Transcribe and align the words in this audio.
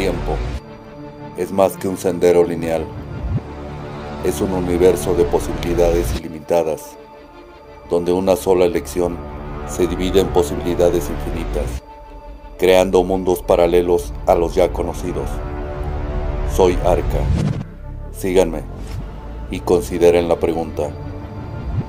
tiempo 0.00 0.34
es 1.36 1.52
más 1.52 1.76
que 1.76 1.86
un 1.86 1.98
sendero 1.98 2.42
lineal. 2.42 2.86
Es 4.24 4.40
un 4.40 4.52
universo 4.52 5.12
de 5.12 5.24
posibilidades 5.24 6.18
ilimitadas, 6.18 6.96
donde 7.90 8.10
una 8.10 8.34
sola 8.34 8.64
elección 8.64 9.18
se 9.68 9.86
divide 9.86 10.20
en 10.20 10.28
posibilidades 10.28 11.10
infinitas, 11.10 11.82
creando 12.58 13.04
mundos 13.04 13.42
paralelos 13.42 14.14
a 14.26 14.34
los 14.34 14.54
ya 14.54 14.72
conocidos. 14.72 15.28
Soy 16.56 16.78
Arca. 16.86 17.20
Síganme 18.10 18.62
y 19.50 19.60
consideren 19.60 20.28
la 20.28 20.36
pregunta. 20.36 20.88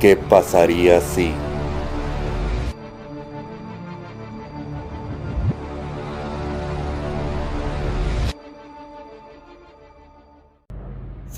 ¿Qué 0.00 0.16
pasaría 0.16 1.00
si... 1.00 1.32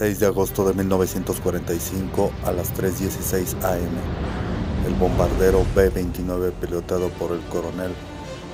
6 0.03 0.19
de 0.19 0.27
agosto 0.27 0.67
de 0.67 0.75
1945 0.75 2.33
a 2.45 2.51
las 2.51 2.75
3.16 2.75 3.55
am. 3.63 4.85
El 4.85 4.95
bombardero 4.95 5.65
B-29 5.77 6.51
pilotado 6.55 7.09
por 7.11 7.31
el 7.31 7.39
coronel 7.43 7.93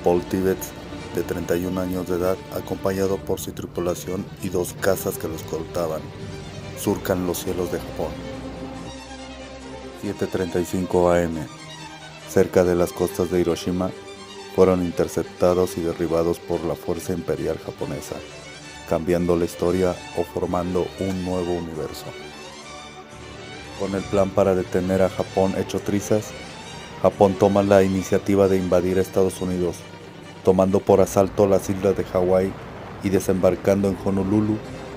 Paul 0.04 0.20
Tibbets, 0.24 0.72
de 1.14 1.22
31 1.22 1.80
años 1.80 2.06
de 2.06 2.16
edad, 2.16 2.36
acompañado 2.54 3.16
por 3.16 3.40
su 3.40 3.52
tripulación 3.52 4.26
y 4.42 4.50
dos 4.50 4.74
cazas 4.78 5.16
que 5.16 5.26
lo 5.26 5.36
escoltaban, 5.36 6.02
surcan 6.78 7.26
los 7.26 7.38
cielos 7.38 7.72
de 7.72 7.78
Japón. 7.78 8.12
7.35 10.04 11.24
am. 11.24 11.46
Cerca 12.28 12.62
de 12.62 12.74
las 12.74 12.92
costas 12.92 13.30
de 13.30 13.40
Hiroshima, 13.40 13.90
fueron 14.54 14.84
interceptados 14.84 15.78
y 15.78 15.80
derribados 15.80 16.40
por 16.40 16.62
la 16.64 16.74
Fuerza 16.74 17.14
Imperial 17.14 17.58
Japonesa 17.64 18.16
cambiando 18.88 19.36
la 19.36 19.44
historia 19.44 19.94
o 20.16 20.24
formando 20.24 20.86
un 21.00 21.24
nuevo 21.24 21.52
universo. 21.52 22.06
Con 23.78 23.94
el 23.94 24.02
plan 24.02 24.30
para 24.30 24.54
detener 24.54 25.02
a 25.02 25.08
Japón 25.08 25.54
hecho 25.56 25.80
trizas, 25.80 26.30
Japón 27.02 27.34
toma 27.38 27.62
la 27.62 27.82
iniciativa 27.82 28.48
de 28.48 28.56
invadir 28.56 28.98
Estados 28.98 29.40
Unidos, 29.40 29.76
tomando 30.44 30.80
por 30.80 31.00
asalto 31.00 31.46
las 31.46 31.70
islas 31.70 31.96
de 31.96 32.04
Hawái 32.04 32.52
y 33.04 33.10
desembarcando 33.10 33.88
en 33.88 33.96
Honolulu 34.04 34.56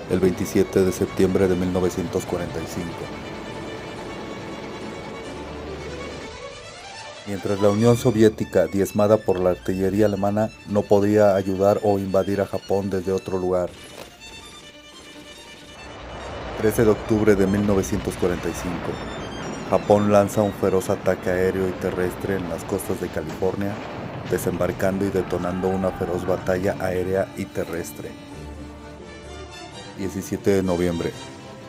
el 0.09 0.19
27 0.19 0.84
de 0.84 0.92
septiembre 0.92 1.47
de 1.47 1.56
1945. 1.56 3.31
Mientras 7.27 7.61
la 7.61 7.69
Unión 7.69 7.97
Soviética, 7.97 8.66
diezmada 8.66 9.17
por 9.17 9.39
la 9.39 9.52
artillería 9.52 10.08
alemana, 10.08 10.50
no 10.67 10.81
podía 10.81 11.36
ayudar 11.36 11.80
o 11.83 12.00
invadir 12.00 12.41
a 12.41 12.47
Japón 12.47 12.89
desde 12.89 13.11
otro 13.11 13.38
lugar. 13.38 13.69
13 16.59 16.86
de 16.86 16.91
octubre 16.91 17.36
de 17.36 17.45
1945. 17.45 18.73
Japón 19.69 20.11
lanza 20.11 20.41
un 20.41 20.52
feroz 20.53 20.89
ataque 20.89 21.30
aéreo 21.30 21.69
y 21.69 21.72
terrestre 21.73 22.38
en 22.38 22.50
las 22.50 22.63
costas 22.63 23.00
de 23.00 23.08
California, 23.08 23.72
desembarcando 24.31 25.06
y 25.06 25.11
detonando 25.11 25.67
una 25.67 25.91
feroz 25.91 26.25
batalla 26.25 26.75
aérea 26.80 27.28
y 27.38 27.45
terrestre. 27.45 28.09
17 29.97 30.50
de 30.50 30.63
noviembre. 30.63 31.13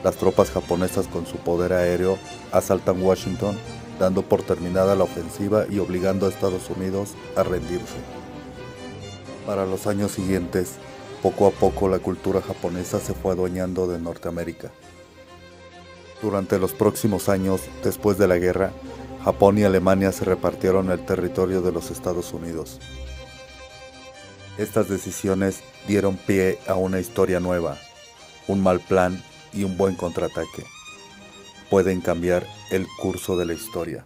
Las 0.02 0.16
tropas 0.16 0.50
japonesas 0.50 1.06
con 1.08 1.26
su 1.26 1.36
poder 1.36 1.74
aéreo 1.74 2.18
asaltan 2.52 3.02
Washington 3.02 3.56
dando 4.02 4.22
por 4.22 4.42
terminada 4.42 4.96
la 4.96 5.04
ofensiva 5.04 5.64
y 5.70 5.78
obligando 5.78 6.26
a 6.26 6.28
Estados 6.28 6.68
Unidos 6.70 7.10
a 7.36 7.44
rendirse. 7.44 7.94
Para 9.46 9.64
los 9.64 9.86
años 9.86 10.10
siguientes, 10.10 10.72
poco 11.22 11.46
a 11.46 11.52
poco 11.52 11.88
la 11.88 12.00
cultura 12.00 12.42
japonesa 12.42 12.98
se 12.98 13.14
fue 13.14 13.32
adueñando 13.32 13.86
de 13.86 14.00
Norteamérica. 14.00 14.72
Durante 16.20 16.58
los 16.58 16.72
próximos 16.72 17.28
años, 17.28 17.60
después 17.84 18.18
de 18.18 18.26
la 18.26 18.38
guerra, 18.38 18.72
Japón 19.22 19.58
y 19.58 19.62
Alemania 19.62 20.10
se 20.10 20.24
repartieron 20.24 20.90
el 20.90 21.06
territorio 21.06 21.62
de 21.62 21.70
los 21.70 21.92
Estados 21.92 22.32
Unidos. 22.32 22.80
Estas 24.58 24.88
decisiones 24.88 25.60
dieron 25.86 26.16
pie 26.16 26.58
a 26.66 26.74
una 26.74 26.98
historia 26.98 27.38
nueva, 27.38 27.76
un 28.48 28.64
mal 28.64 28.80
plan 28.80 29.22
y 29.52 29.62
un 29.62 29.76
buen 29.76 29.94
contraataque 29.94 30.64
pueden 31.72 32.02
cambiar 32.02 32.46
el 32.70 32.86
curso 33.00 33.34
de 33.34 33.46
la 33.46 33.54
historia. 33.54 33.98